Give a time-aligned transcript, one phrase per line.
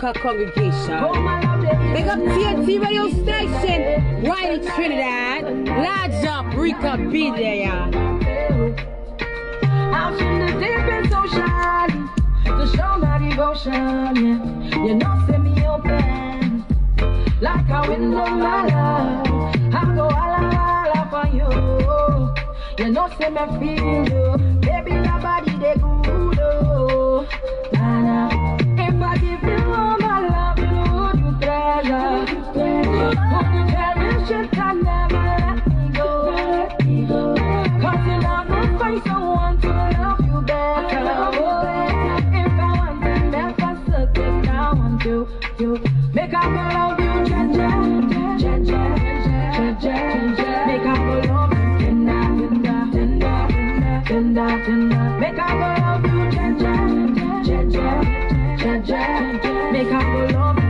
[0.00, 0.98] Soca congregation.
[1.92, 7.70] Big up TNT radio station, right in Trinidad, Large Up, Rika B there.
[9.92, 12.08] Out in the deep and so shiny,
[12.44, 14.84] to show my devotion, yeah.
[14.86, 16.64] You know, send me open,
[17.42, 19.26] like a window, my love.
[19.74, 24.49] I go all out for you, you know, send me feel you.
[59.82, 60.69] they can't go love.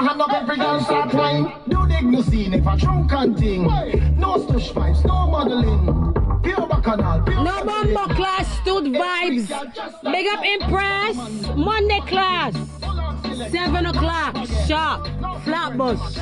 [0.00, 1.10] your hand up, every girl start
[1.86, 3.64] dig the scene if I and.
[4.18, 6.42] No stush vibes, no modeling.
[6.42, 9.48] Pure bacchanal, pure no class, stood vibes.
[10.02, 11.16] Big up Empress,
[11.56, 12.54] Monday class.
[13.50, 15.06] 7 o'clock, sharp,
[15.44, 16.14] flatbush.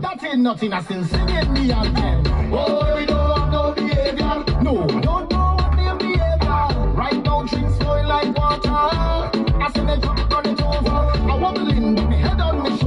[0.00, 2.52] That ain't nothing, I still sing it me and them.
[2.54, 4.44] Oh, we don't have no behavior.
[4.62, 6.92] No, don't know what their behavior.
[6.94, 8.70] Right now, drinks spoil like water.
[8.70, 10.90] I see me drunk running over.
[10.90, 12.01] I wobble in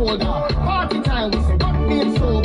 [0.05, 0.47] soda.
[0.53, 2.44] Party time, we say, rock being sober.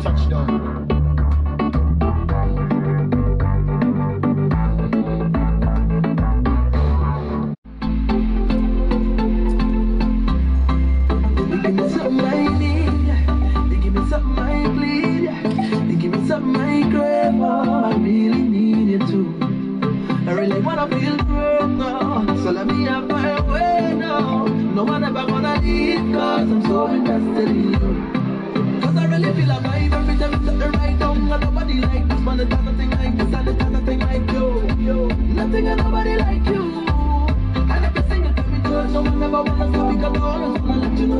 [0.00, 0.59] touchdown.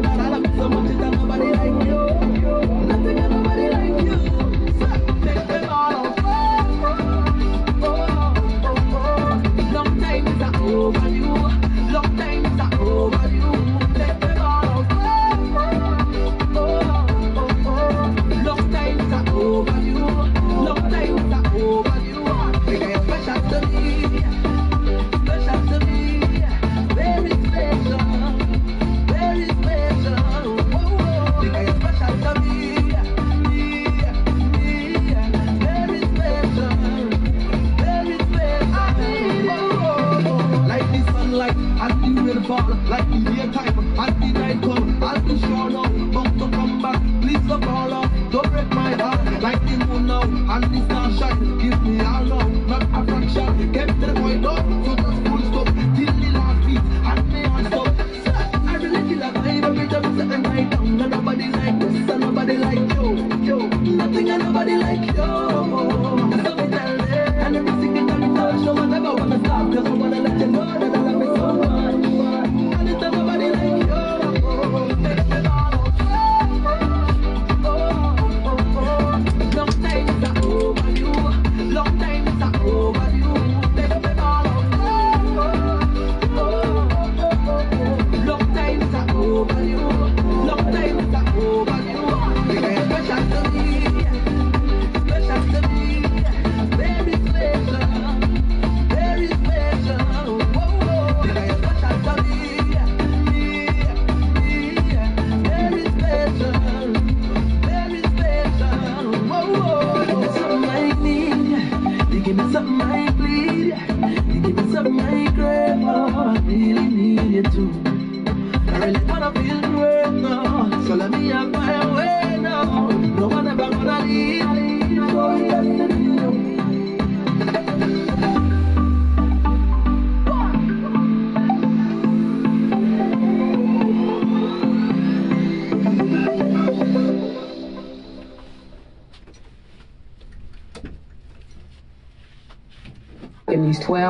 [0.02, 0.29] Bye.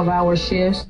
[0.04, 0.87] 12 hour shifts.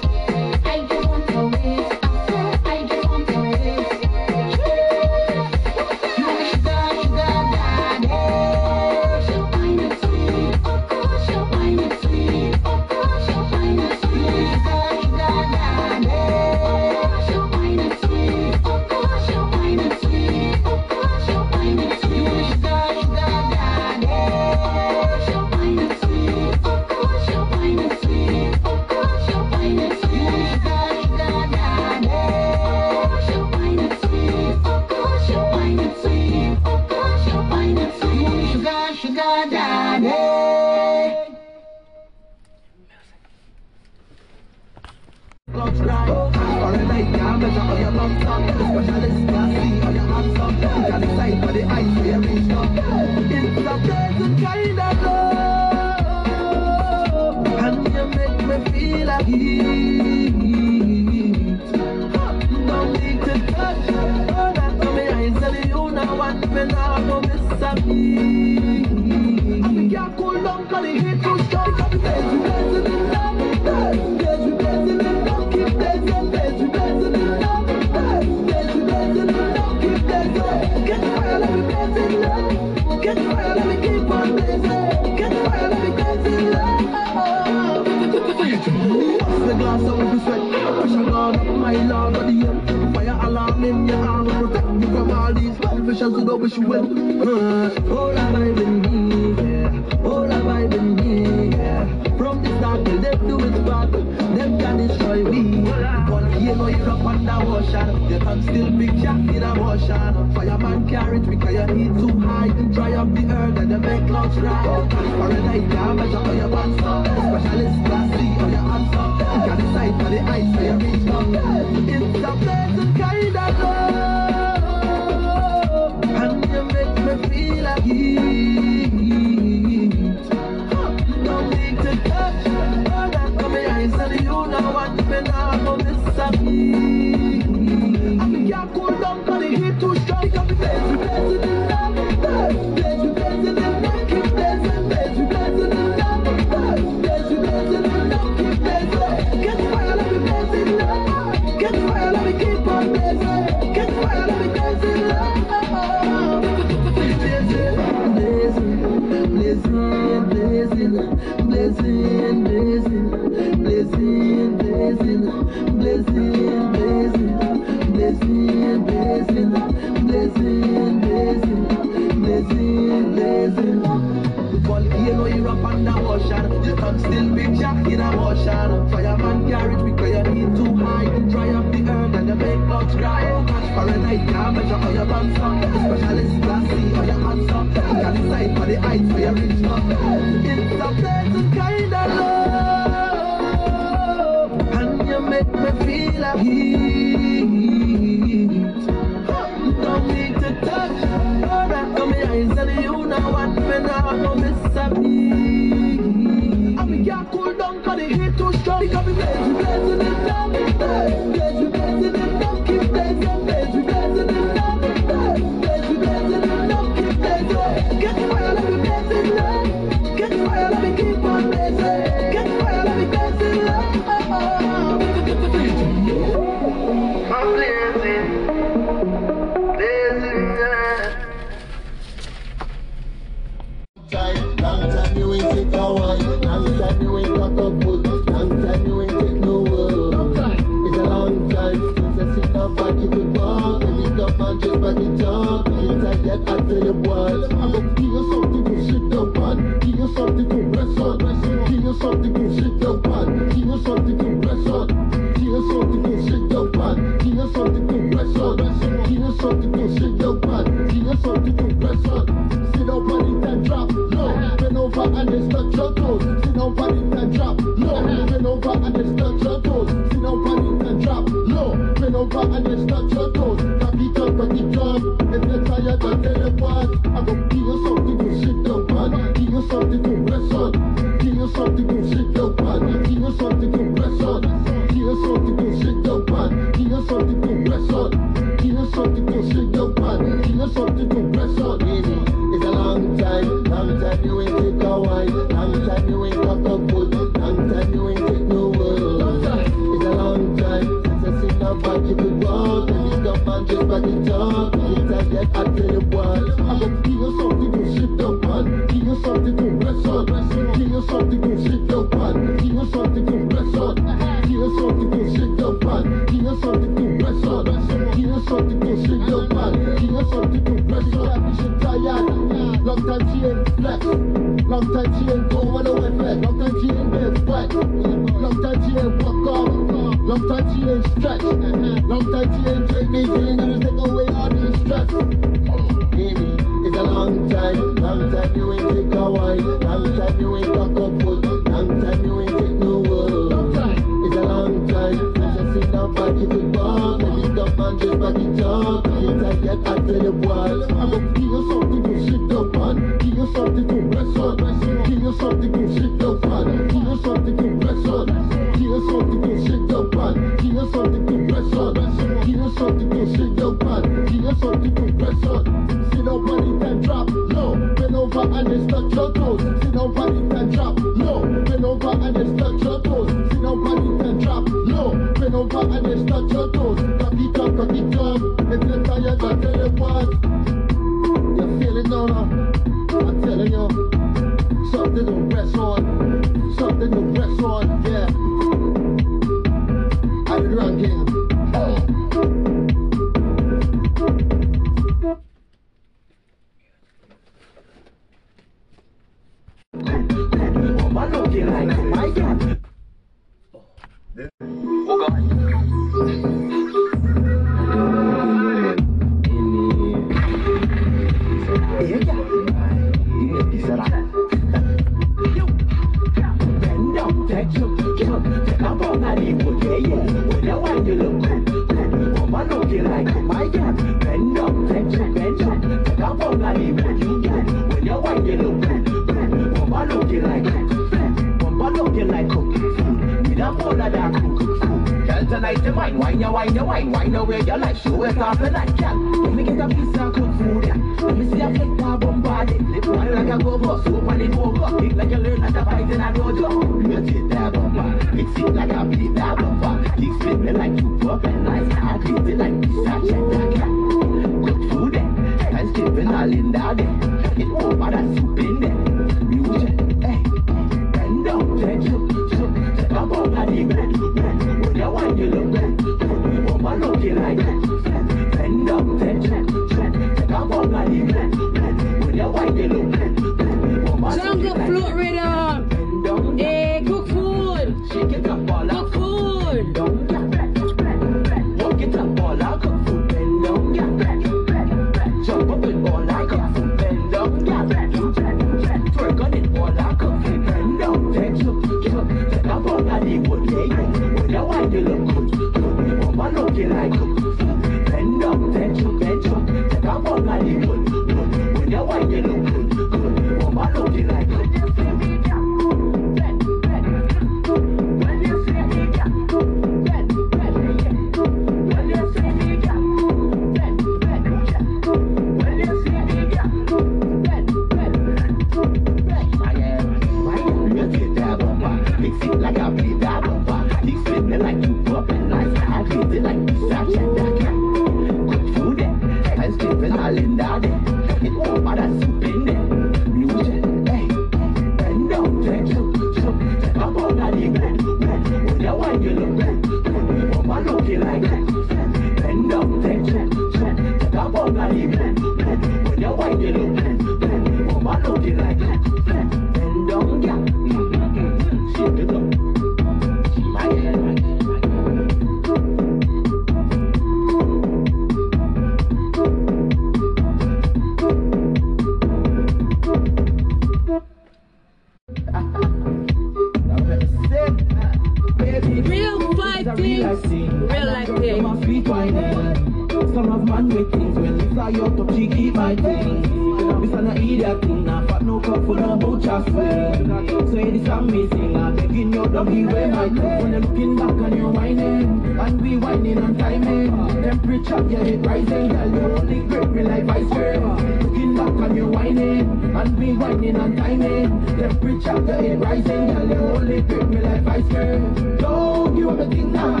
[585.96, 587.42] Whining, and timing.
[587.42, 590.96] Temperature, yeah, it rising, girl, you only grip me like ice cream.
[591.20, 594.66] Looking back and you're whining, and we whining on timing.
[594.66, 598.56] Temperature, yeah, it rising, girl, you only grip me like ice cream.
[598.58, 600.00] Don't give everything now.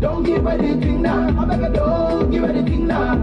[0.00, 1.28] Don't give anything now.
[1.40, 3.14] I beg you, don't give anything now.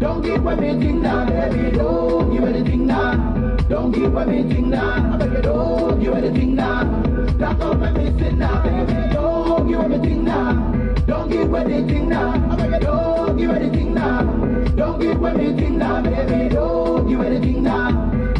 [0.00, 1.76] Don't give anything now, baby.
[1.76, 3.56] Don't give anything now.
[3.68, 5.12] Don't give anything now.
[5.12, 7.02] I beg you, don't give anything now.
[7.38, 9.12] That's all I'm missing now, baby.
[9.12, 10.71] Don't give anything now.
[11.32, 12.52] Don't give anything now.
[12.52, 14.22] I beg you, don't give anything now.
[14.76, 16.54] Don't give me anything now, baby.
[16.54, 17.90] Don't give me anything now.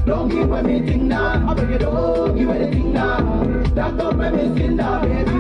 [0.05, 1.51] Don't give me anything now.
[1.51, 3.45] I beg you, don't give anything now.
[3.75, 5.31] That's all I'm missing now, baby.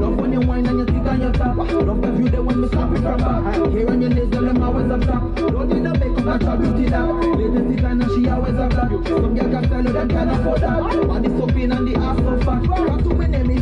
[0.00, 1.56] Love when you whine and you sit on your top.
[1.56, 3.54] Love the view there when me slap it from back.
[3.72, 5.34] Here on your knees, girl, them always up top.
[5.36, 7.08] Don't need a makeup, natural beauty that.
[7.08, 8.90] Latest designer, she always have that.
[8.90, 11.08] Some girl can style, them can afford that.
[11.08, 12.31] Body so clean and the ass so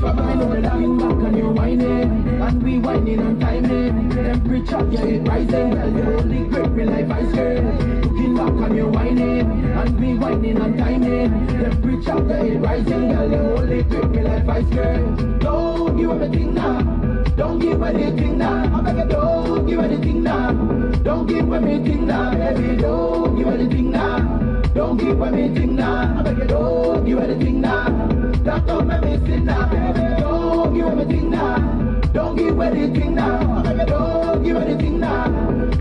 [0.00, 2.40] me from mine, on the looking back and you're whining.
[2.40, 4.10] And we whining and timing.
[4.10, 5.70] Temperature, yeah, it rising.
[5.70, 8.00] Girl, you only grip me like ice cream.
[8.00, 9.40] Looking back and you're whining.
[9.72, 11.46] And we whining and timing.
[11.46, 13.12] Temperature, yeah, it rising.
[13.12, 15.38] Girl, you only grip me like ice cream.
[15.38, 16.80] Don't give everything now.
[17.36, 18.84] Don't give anything now.
[18.86, 20.52] I beg don't give anything now.
[21.02, 22.76] Don't give anything now, baby.
[22.76, 24.18] Don't give anything now.
[24.74, 26.18] Don't give anything now.
[26.18, 28.19] I beg don't give anything now.
[28.42, 30.20] That's all I'm missing now, baby.
[30.20, 31.59] Don't give anything now.
[32.12, 33.62] Don't give anything now.
[33.62, 35.26] Don't give anything now.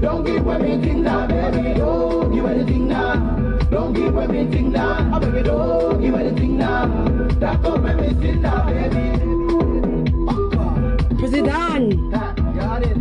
[0.01, 1.73] Don't give anything now, baby.
[1.79, 3.15] Don't give anything now.
[3.71, 5.19] Don't give anything now.
[5.21, 6.87] You, don't give anything now.
[7.39, 8.41] That's all I'm missing
[11.19, 12.13] President.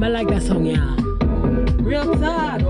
[0.02, 0.94] I like that song, yeah.
[1.82, 2.60] Real talk.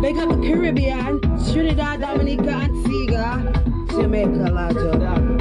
[0.00, 1.20] Big up Caribbean,
[1.52, 3.52] Trinidad, Dominica, Antigua,
[3.90, 5.31] Jamaica, Lajo.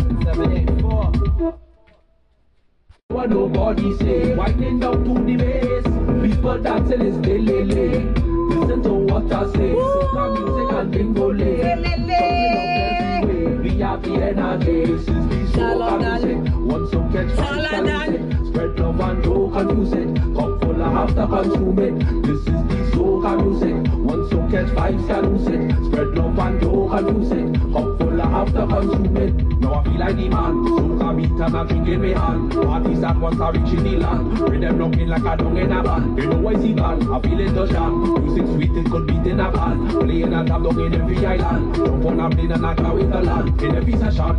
[3.11, 5.83] What nobody say, winding down to the bass.
[6.21, 8.13] People dancing is lele.
[8.49, 9.73] Listen to what I say.
[9.75, 11.57] Soca music and bingo lay.
[11.61, 13.61] Jumping up everywhere.
[13.61, 14.85] We have the energy.
[14.85, 16.55] This is the soca music.
[16.55, 18.45] One song catch fire.
[18.47, 20.15] Spread love and don't confuse it.
[20.35, 22.23] Cup full of after consume it.
[22.23, 23.93] This is the soca music.
[23.93, 25.85] One song catch vibes, can it.
[25.85, 27.73] Spread love and don't confuse it.
[27.73, 27.90] Cup
[28.21, 29.33] of after consume it.
[29.59, 30.53] Now I feel like the man.
[30.65, 32.51] Soca beat and I drink in my hand.
[32.51, 34.39] Parties that once are reaching the land.
[34.39, 36.17] With them knocking like a dung in a van.
[36.17, 37.11] You know I see van.
[37.11, 38.25] I feel it touch down.
[38.25, 39.87] Music sweet, it could beat in a van.
[39.89, 41.75] Playing a tap down in every island.
[41.75, 43.61] Jump on a plane and I go with the land.
[43.61, 44.37] In a of shot.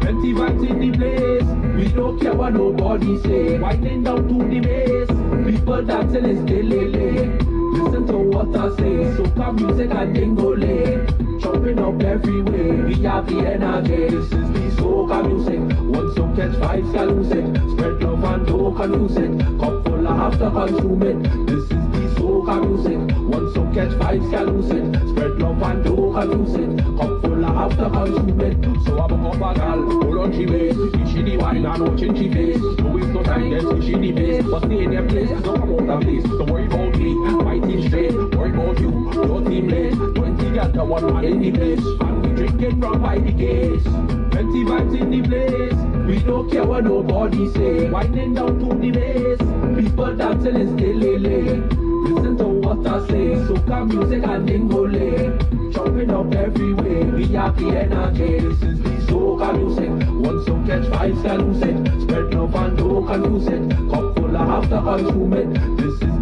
[0.00, 1.76] Plenty vibes in the place.
[1.76, 3.58] We don't care what nobody say.
[3.58, 5.08] Winding down to the base.
[5.56, 7.38] People dancing is lele.
[7.72, 8.96] Listen to what I say.
[9.16, 11.23] Soca music and dingole.
[11.44, 12.86] Jumping up everywhere.
[12.86, 14.08] We have the energy.
[14.08, 15.60] This is the soca music.
[15.94, 17.70] One song catch vibes, can lose it.
[17.72, 19.60] Spread love and don't confuse it.
[19.60, 21.22] Cup full of after consume it.
[21.46, 23.18] This is the soca music.
[23.28, 25.08] One song catch vibes, can lose it.
[25.10, 26.78] Spread love and don't confuse it.
[26.98, 28.84] Cup full of after consume it.
[28.86, 30.76] So I buck up a gal, hold on she base.
[30.78, 32.56] If she the wine and watching she face.
[32.56, 34.46] No waste no time, then she the base.
[34.46, 36.22] But stay in their place, don't come out of place.
[36.22, 38.14] Don't worry about me, my team straight.
[38.14, 40.33] Worry about you, your team late.
[40.54, 41.84] Twenty gal to one man in the place.
[42.00, 43.82] And we drinking rum by the case.
[44.30, 46.06] Plenty vibes in the place.
[46.06, 47.90] We don't care what nobody say.
[47.90, 49.38] Winding down to the bass.
[49.76, 51.58] People dancing is lele.
[52.06, 53.34] Listen to what I say.
[53.46, 55.72] Soca music and dingole.
[55.72, 57.04] Jumping up everywhere.
[57.06, 58.38] We have the energy.
[58.38, 59.90] This is the soca music.
[60.08, 62.02] One song catch vibes, can lose it.
[62.02, 63.70] Spread love and don't confuse it.
[63.90, 65.76] Cup full of after consume it.
[65.78, 66.13] This is the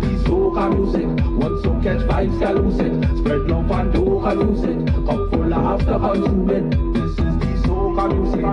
[0.53, 1.07] soca music.
[1.39, 3.19] One song catch vibes, can lose it.
[3.19, 4.87] Spread love and don't confuse it.
[5.07, 6.71] Cup full of after consume it.
[6.95, 8.45] This is the soca music.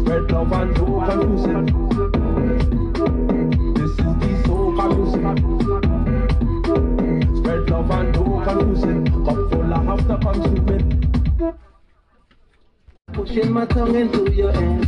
[0.00, 1.66] Spread love and don't confuse it.
[3.74, 5.24] This is the soca music.
[7.38, 9.04] Spread love and don't confuse it.
[9.24, 10.84] Cup full of after consume it.
[13.12, 14.80] Pushing my tongue into your ear,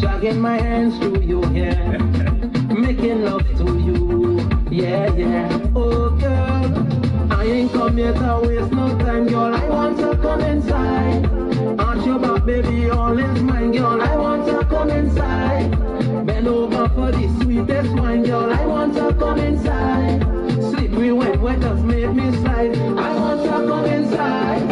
[0.00, 1.98] dragging my hands through your hair,
[2.68, 4.17] making love to you,
[4.78, 5.70] yeah, yeah.
[5.74, 9.54] Oh girl, I ain't come here to waste no time, girl.
[9.54, 11.26] I want to come inside.
[11.80, 14.00] Arch your back, baby, all is mine, girl.
[14.00, 15.70] I want to come inside.
[16.26, 18.52] Bend over for the sweetest wine, girl.
[18.52, 20.22] I want to come inside.
[20.70, 22.76] Slippery when wet just made me slide.
[22.76, 24.62] I want to come inside.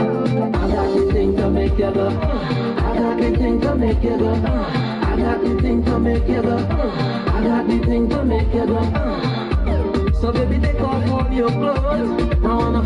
[0.55, 2.09] I got the thing to make you go.
[2.09, 4.35] I got the thing to make you go.
[4.35, 6.57] I got the thing to make you go.
[6.57, 9.36] I got the thing to make you go.
[10.21, 12.43] So baby, take off all your clothes.
[12.43, 12.86] I wanna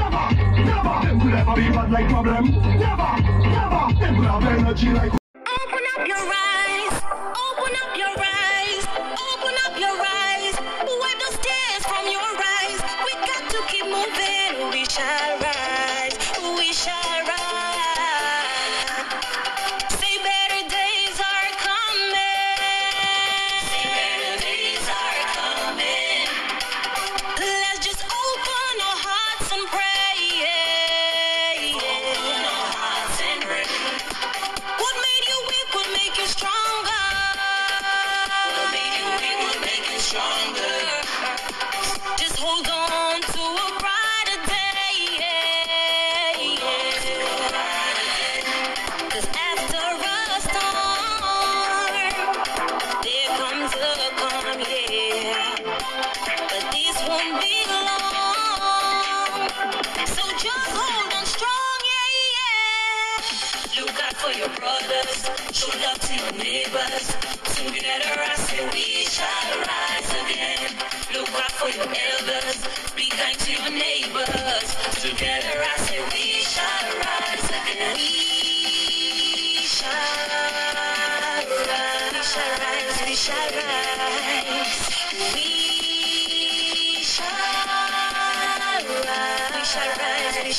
[0.00, 0.34] Never,
[0.64, 2.50] never, them will ever be bad like problem.
[2.50, 3.10] Never,
[3.48, 5.19] never, them will have energy like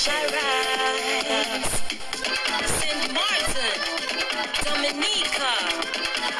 [0.01, 1.77] We shall rise.
[2.81, 3.13] St.
[3.13, 3.77] Martin,
[4.65, 5.53] Dominica.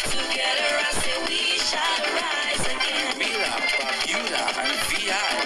[0.10, 3.22] Together I say we shall rise again.
[3.22, 5.46] Mira, Barbuda, and VI.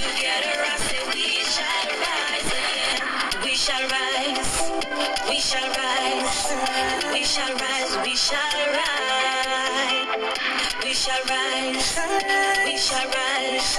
[0.00, 3.04] Together I say we shall rise again.
[3.44, 4.48] We shall rise,
[5.28, 6.40] we shall rise,
[7.12, 9.18] we shall rise, we shall rise.
[10.84, 11.98] We shall rise,
[12.64, 13.76] we shall rise,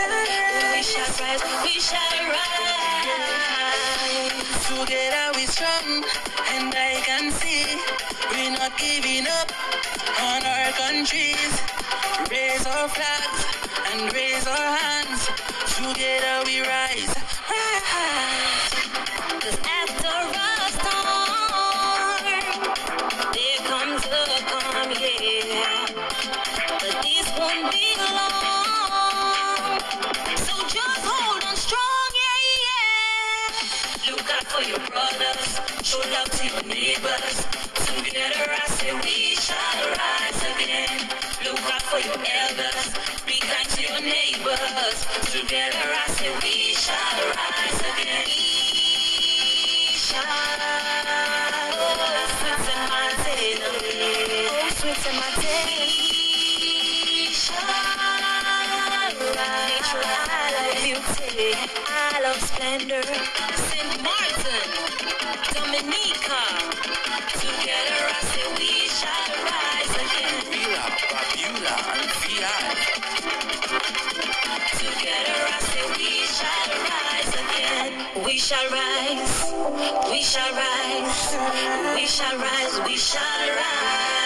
[0.75, 1.98] we shall rise, we shall
[2.29, 3.89] rise.
[4.67, 6.03] Together we strong,
[6.55, 7.65] and I can see
[8.31, 9.51] we're not giving up
[10.21, 11.53] on our countries.
[12.29, 13.45] Raise our flags
[13.91, 15.29] and raise our hands.
[15.75, 17.18] Together we rise.
[35.89, 37.37] showed love to your neighbors.
[37.81, 41.01] Together I say we shall rise again.
[41.41, 42.93] Look out for your elders.
[43.25, 44.97] Be kind to your neighbors.
[45.33, 48.21] Together I say we shall rise again.
[48.21, 50.61] We shall
[51.73, 55.89] oh, sweet mountain, oh, sweet mountain.
[59.73, 60.21] Natural
[60.85, 61.57] beauty,
[61.89, 63.01] I love splendor.
[63.57, 64.03] St.
[64.03, 65.08] Martin.
[78.25, 79.53] We shall rise,
[80.09, 81.35] we shall rise,
[81.95, 84.18] we shall rise, we shall rise.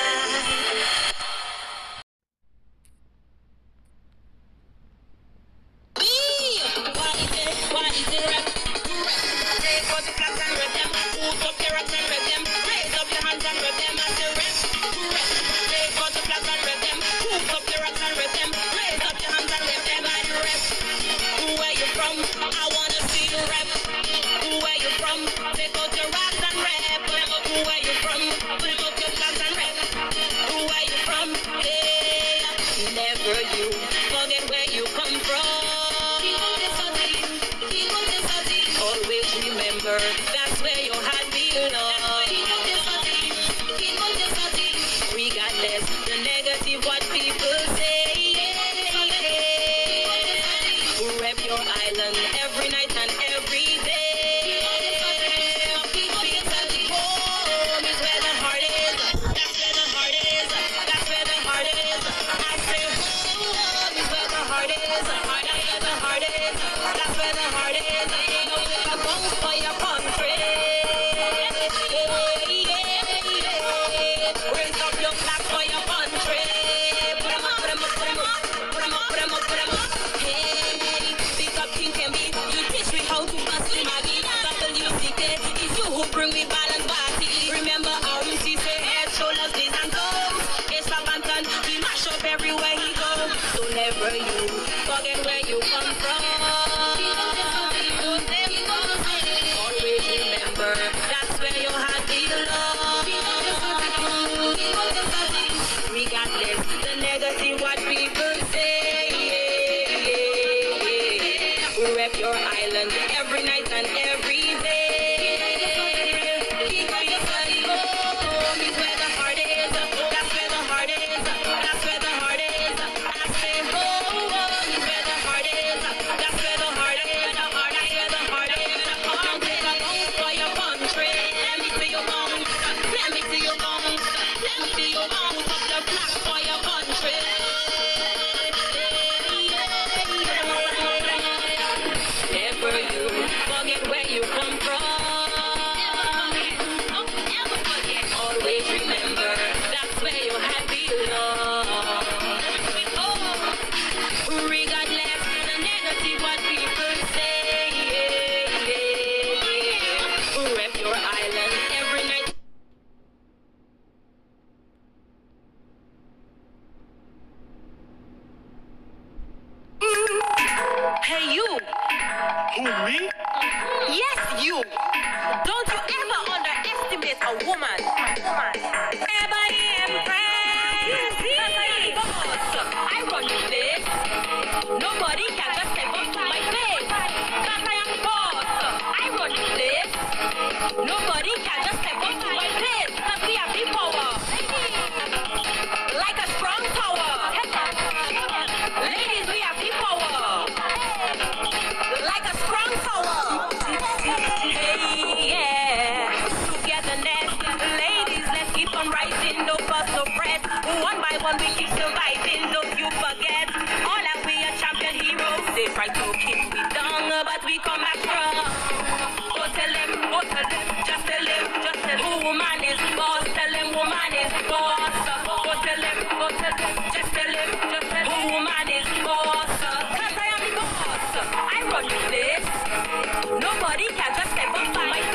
[233.39, 234.89] Nobody can just step on fighting.
[234.89, 235.12] my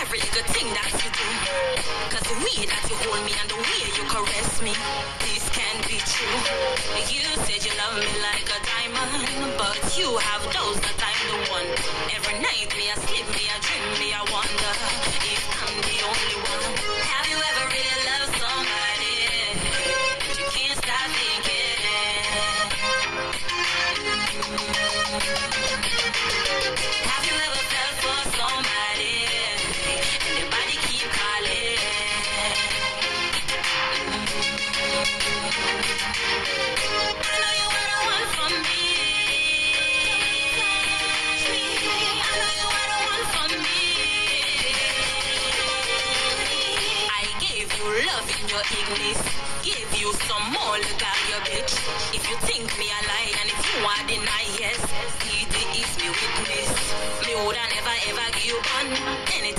[0.00, 1.28] every little thing that you do.
[2.10, 4.74] Cause the way that you hold me and the way you caress me,
[5.24, 6.36] this can be true.
[7.08, 11.38] You said you love me like a diamond, but you have those that I'm the
[11.54, 11.68] one.
[12.12, 14.91] Every night me I sleep, me I dream, me I wonder.
[48.94, 49.20] this.
[49.62, 51.74] Give you some more, look at your bitch.
[52.14, 54.78] If you think me a lie, and if you want deny, yes.
[55.22, 56.70] See the is me witness.
[57.26, 59.51] Me woulda never ever give you one.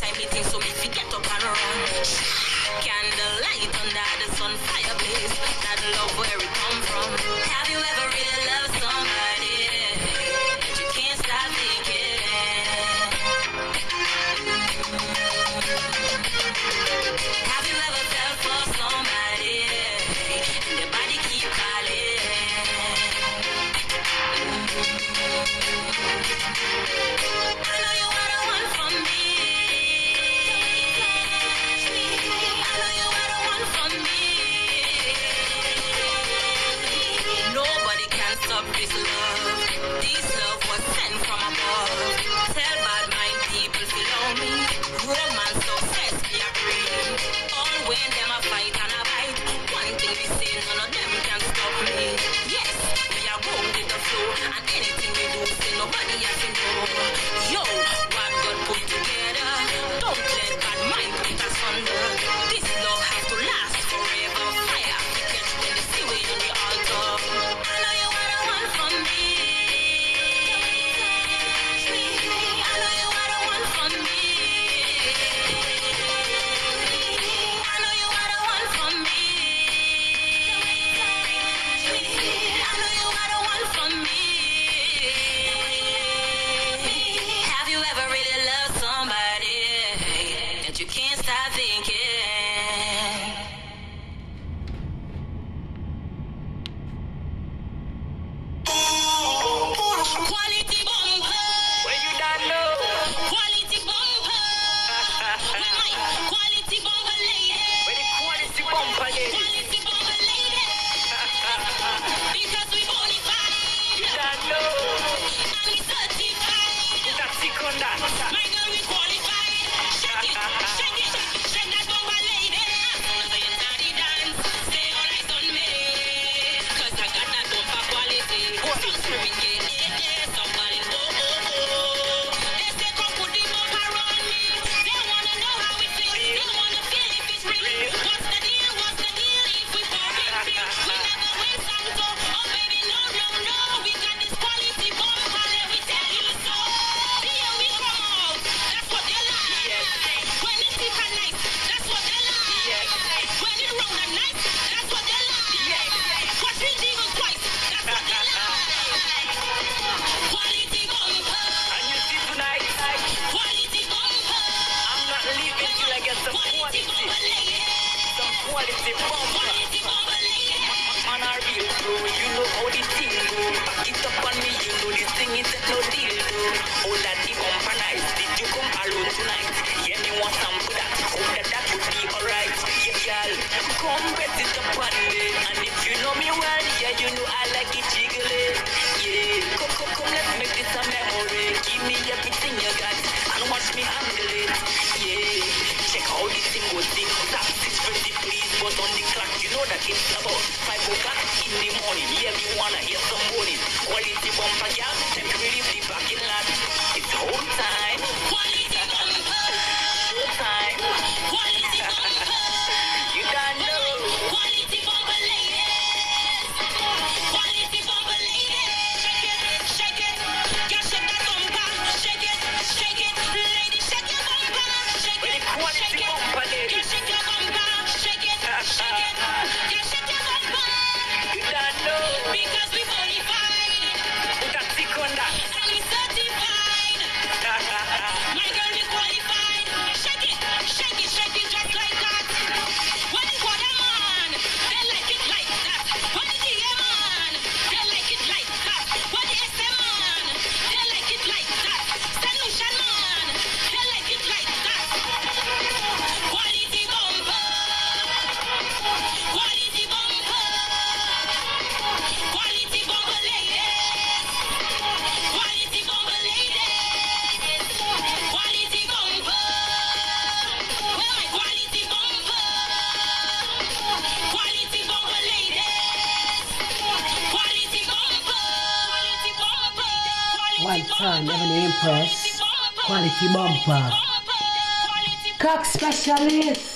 [286.04, 286.73] Chalês.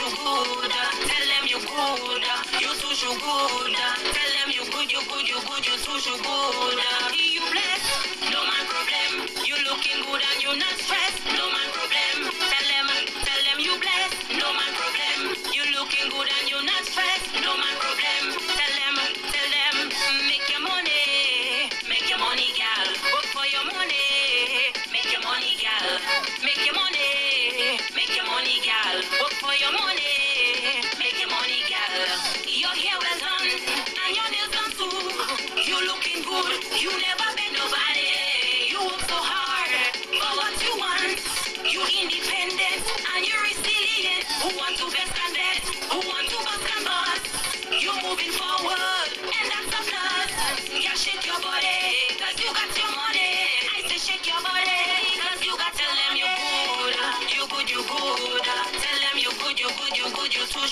[0.00, 2.22] good, tell them you good,
[2.60, 6.78] you too good, Tell them you good, you good, you good, you too good.
[7.12, 9.28] You blessed, no man problem.
[9.44, 11.01] You looking good and you not stressed.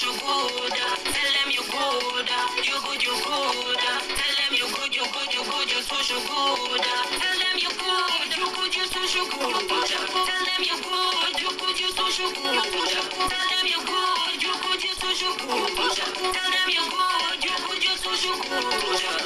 [0.02, 0.72] you good.
[0.72, 2.28] Tell them you good.
[2.64, 3.76] You good, you good.
[3.76, 6.80] Tell them you good, you good, you good, you so good.
[6.80, 8.32] Tell them you good.
[8.32, 9.68] You good, you so good.
[9.68, 11.40] Tell them you good.
[11.40, 12.64] You good, you so good.
[13.28, 14.40] Tell them you good.
[14.40, 15.68] You good, you so good.
[15.76, 17.44] Tell them you good.
[17.44, 19.19] You good, you so good.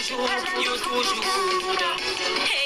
[0.00, 0.22] слышу,
[0.62, 1.16] я слышу,
[1.78, 2.61] да.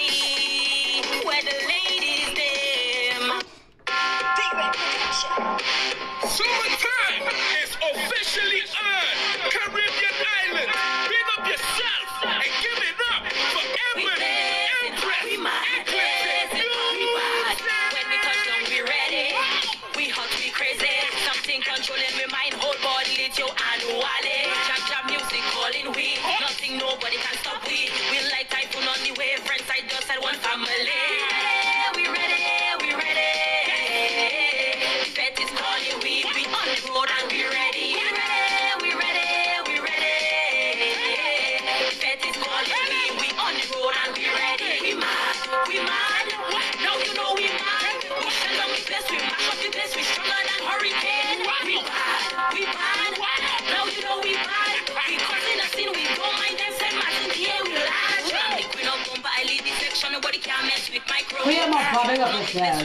[61.77, 62.83] not big up yourself.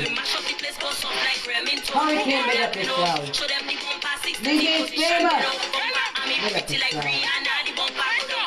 [1.93, 3.31] Hurricane, make up yourself.
[4.41, 5.31] DJ Famous.
[6.27, 7.05] Make up yourself.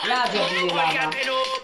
[0.06, 1.63] Large of you, Lava.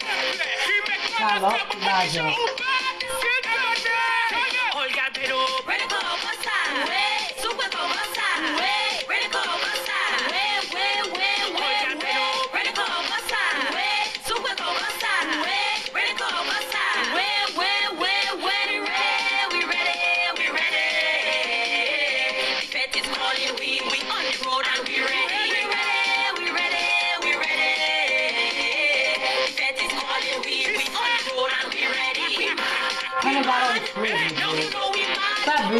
[1.21, 1.77] Tá louco,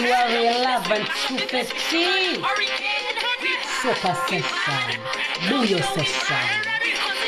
[0.02, 2.44] February 11, 2015.
[3.84, 5.00] Super session.
[5.48, 6.38] Do your session.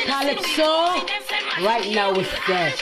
[0.06, 1.06] Calypso,
[1.64, 2.74] right now it's dead.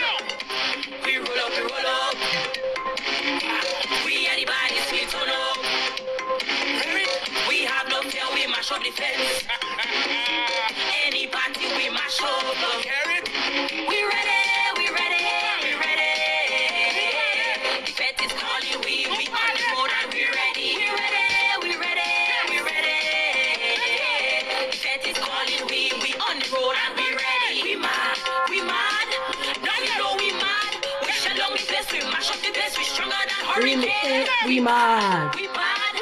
[32.93, 34.26] sugar than hurricane.
[34.47, 35.34] We, we mad.
[35.34, 35.97] We mad.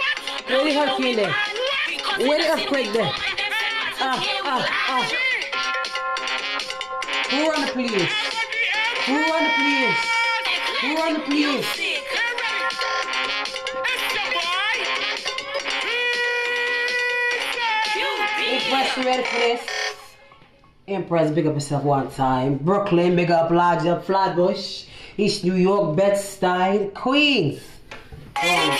[0.47, 1.35] Where the hurricane there?
[2.19, 3.13] Where the earthquake there?
[4.03, 5.03] Ah, ah, ah.
[7.31, 8.13] Who run the police?
[9.07, 10.01] Who run the police?
[10.81, 11.69] Who run the police?
[18.43, 19.73] Empress, you ready for?
[20.89, 22.57] Empress, big up yourself one time.
[22.57, 24.80] Brooklyn, big up, large up, Flatbush
[25.23, 27.61] is New York Bed-Stuy, Queens.
[28.43, 28.80] Oh.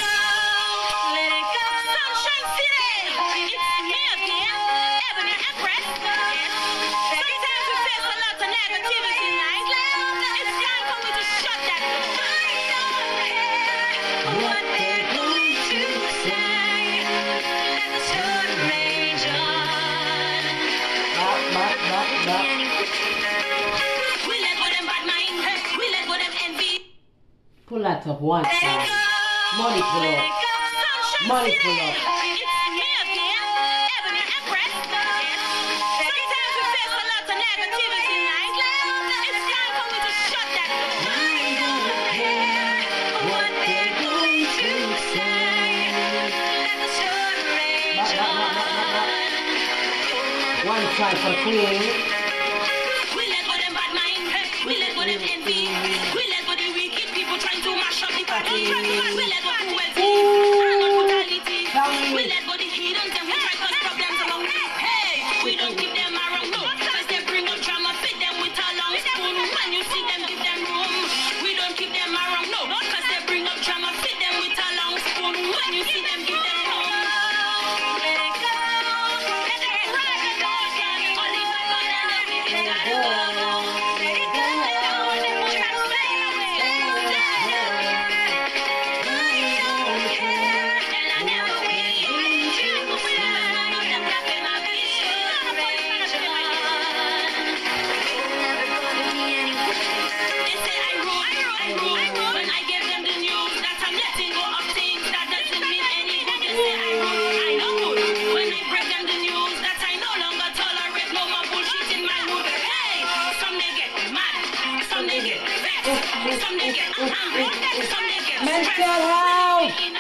[117.01, 120.00] Mental health!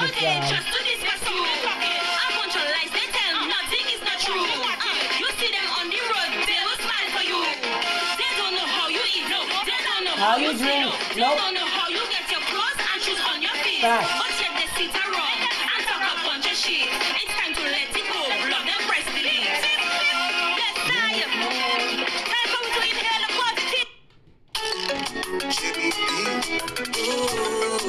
[0.00, 0.64] Yourself.
[10.18, 10.58] How you eat.
[10.58, 10.90] Drink?
[11.14, 11.38] They Nope.
[11.38, 13.82] don't know how you get your clothes and shoes on your feet.
[13.82, 14.10] Facts.
[14.18, 16.90] But yet they sit around and talk a bunch of shit.
[16.90, 18.18] It's time to let it go.
[18.26, 19.46] Blow them press delete.
[19.46, 21.30] Let's up.
[22.26, 23.88] Time for me to inhale the positive.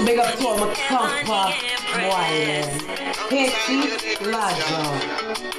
[0.05, 1.68] Big up to all my compa
[2.01, 2.69] boy, man.
[3.29, 3.79] Hitchy,
[4.31, 5.58] Lajo.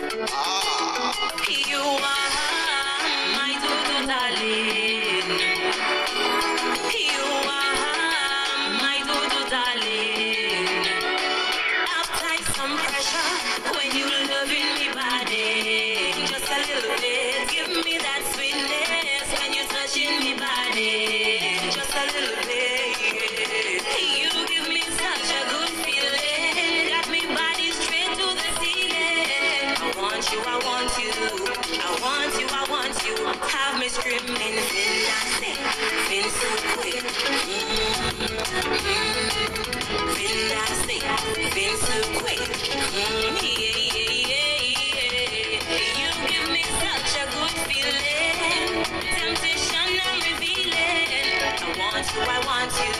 [52.12, 52.94] I want you.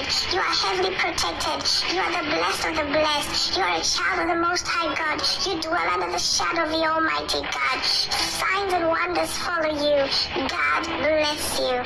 [0.00, 1.94] You are heavily protected.
[1.94, 3.54] You are the blessed of the blessed.
[3.54, 5.20] You are a child of the Most High God.
[5.44, 7.84] You dwell under the shadow of the Almighty God.
[7.84, 10.08] Signs and wonders follow you.
[10.48, 11.84] God bless you.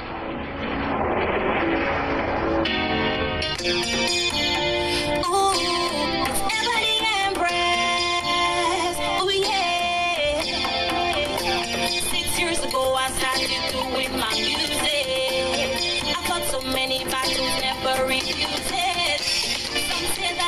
[12.11, 14.64] Six years ago, I started doing my music.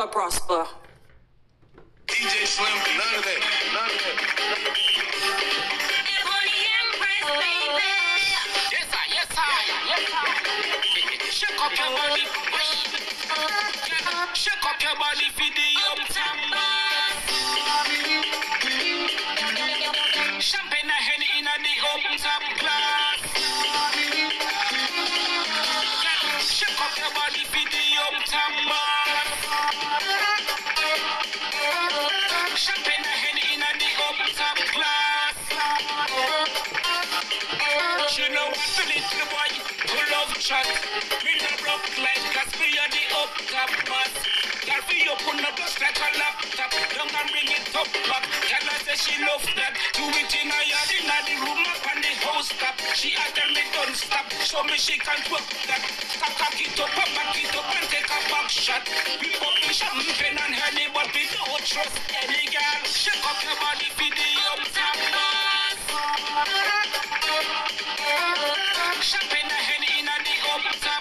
[0.00, 0.64] never prosper.
[2.06, 3.42] DJ Slim, none of that.
[11.30, 12.24] Shake up your body,
[14.34, 16.39] shake up your body for the uptown.
[43.60, 44.12] up, but
[44.60, 46.72] Girl, we open up just like a laptop.
[46.96, 49.72] Young and bring it up back Girl, I say she love that.
[49.96, 52.76] Do it in a yard, in the room up and the house top.
[52.96, 54.28] She a tell me don't stop.
[54.44, 55.82] Show me she can work that.
[56.40, 58.84] Cock it up and back it up and take a back shot.
[59.20, 62.80] We up the champagne and honey But we don't trust any girl.
[62.84, 64.96] Shake up your body for the up top
[69.00, 70.99] Champagne and honey in the up top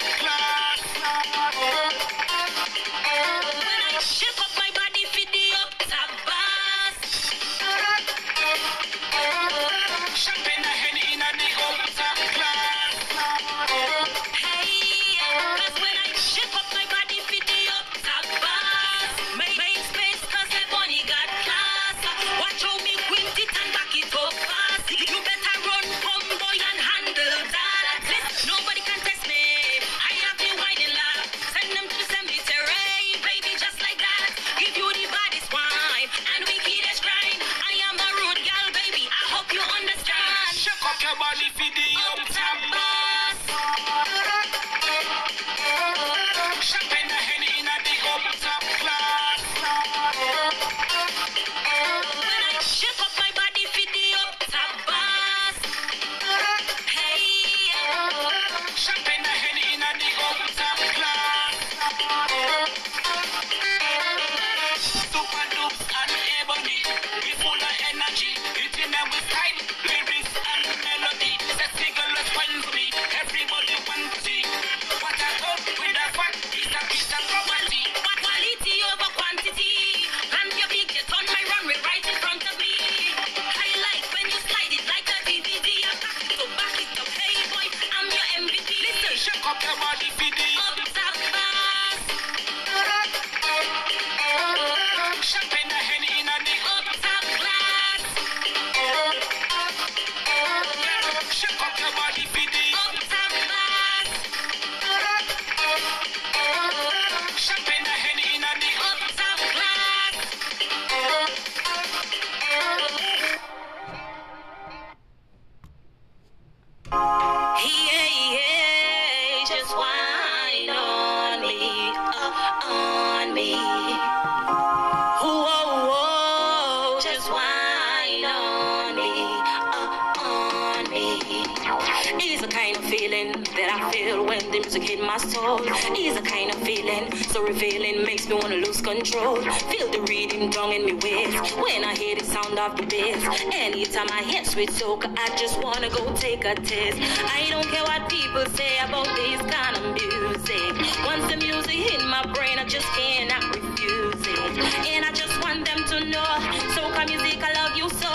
[140.59, 141.25] strong in me.
[141.63, 143.23] When I hear the sound of the bass,
[143.53, 146.99] anytime I hear sweet soca, I just wanna go take a taste.
[147.37, 150.71] I don't care what people say about this kind of music.
[151.05, 154.51] Once the music hit my brain, I just cannot refuse it.
[154.91, 156.29] And I just want them to know,
[156.75, 158.11] soca music, I love you so.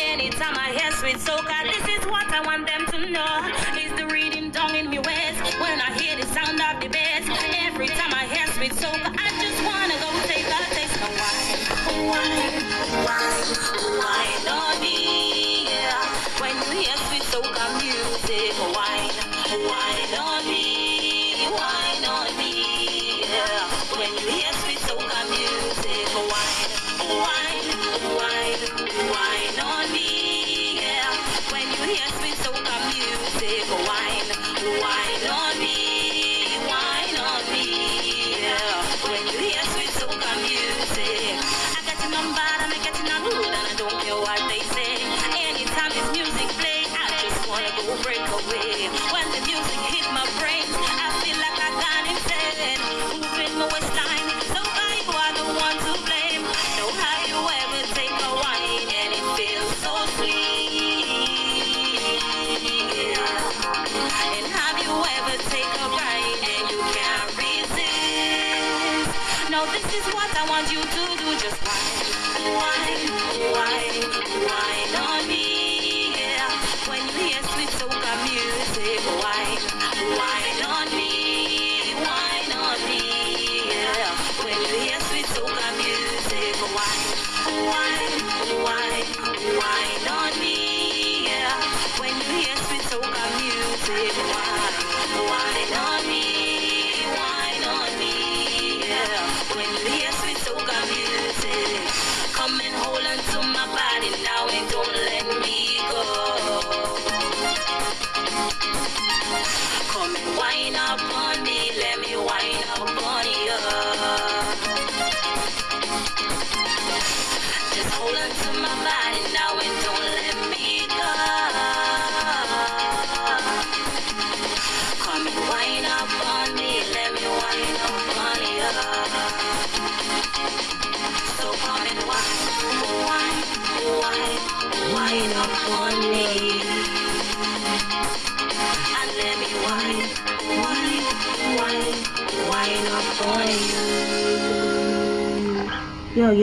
[0.00, 2.83] Anytime I hear sweet soca, this is what I want them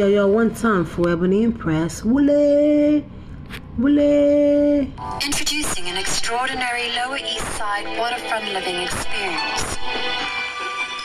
[0.01, 2.03] yo yo one time for Ebony Empress.
[2.03, 3.05] Wule!
[3.77, 4.89] Wule!
[5.21, 9.61] Introducing an extraordinary Lower East Side waterfront living experience.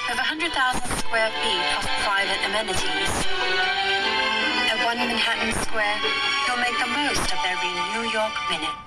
[0.09, 0.48] Of 100,000
[0.97, 3.12] square feet of private amenities.
[4.73, 6.01] At One Manhattan Square,
[6.48, 7.68] you'll make the most of every
[8.01, 8.85] New York minute.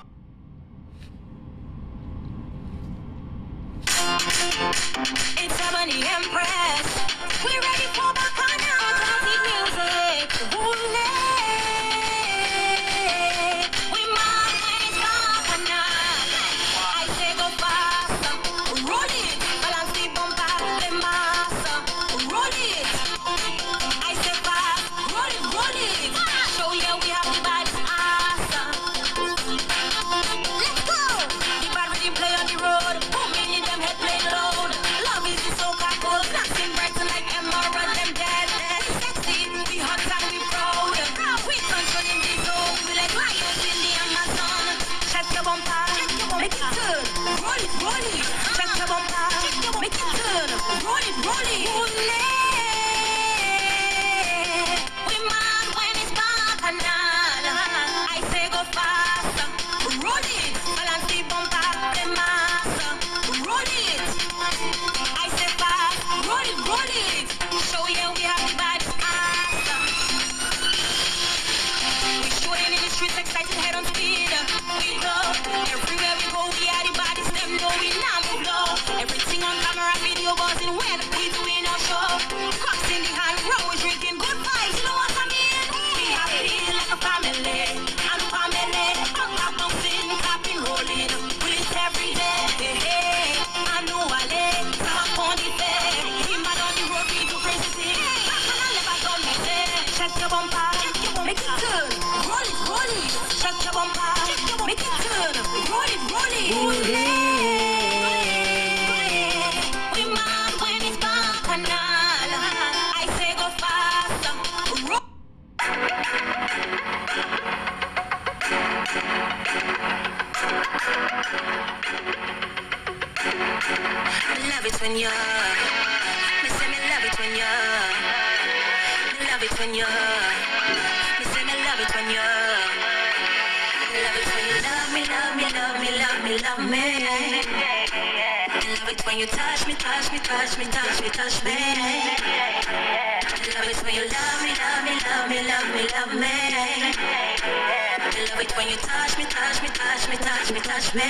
[150.22, 151.10] Touch me, touch me.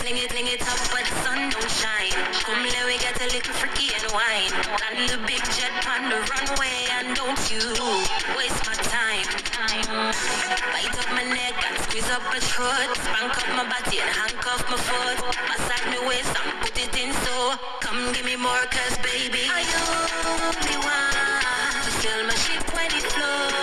[0.00, 2.16] Fling it, fling it up where the sun don't shine.
[2.44, 4.52] Come let we get a little freaky and wine.
[4.88, 7.60] And the big jet on the runway and don't you
[8.36, 9.28] waste my time.
[10.72, 12.96] Bite up my neck and squeeze up my throat.
[12.96, 15.18] Spank up my body and handcuff my foot.
[15.48, 17.54] Massage my waist and put it in so.
[17.80, 19.44] Come give me more cause baby.
[19.52, 19.62] I
[20.24, 23.59] only want to sail my ship when it floats.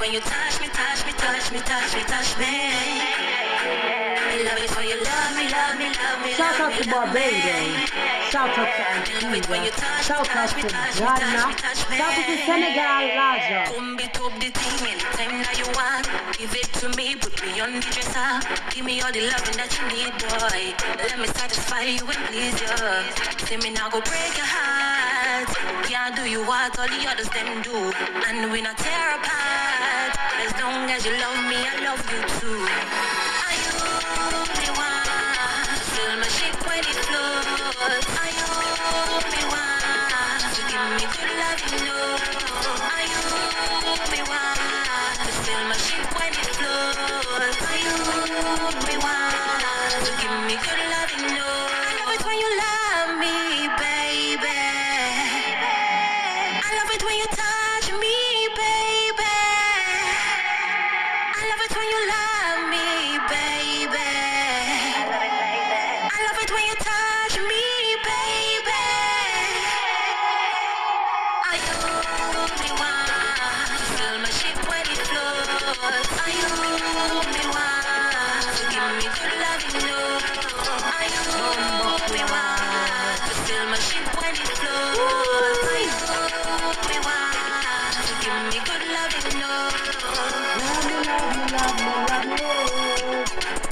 [0.00, 2.48] When you touch me, touch me, touch me, touch me, touch me.
[4.16, 6.88] I love it when you love me, love me, love me, Shout out to.
[6.88, 7.92] Barbados.
[8.32, 9.60] Shout out to Antigua.
[10.00, 10.96] Shout out to Ghana.
[10.96, 13.68] Shout out to Senegal, Raja.
[13.68, 16.08] Come beat up the thing anytime that you want.
[16.32, 18.40] Give it to me, put me on the dresser.
[18.72, 20.72] Give me all the loving that you need, boy.
[20.96, 22.72] Let me satisfy you and please you.
[23.44, 25.52] Say me now go break your heart.
[25.84, 27.92] Can't do you what all the others them do.
[28.24, 29.59] And we not tear apart.
[30.60, 32.60] Long as you love me, I love you too.
[33.48, 33.56] I
[34.28, 35.06] only want
[35.64, 38.06] to fill my ship when it floats.
[38.12, 42.39] I only want to give me good love, you know.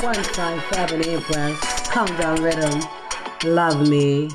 [0.09, 1.55] One time, seven April.
[1.93, 2.81] Countdown rhythm.
[3.45, 4.31] Love me.